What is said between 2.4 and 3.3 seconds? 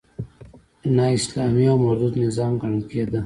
ګڼل کېده.